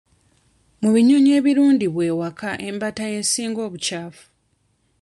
[0.81, 4.25] Mu binyonyi ebirundibwa awaka embaata y'esinga obukyafu.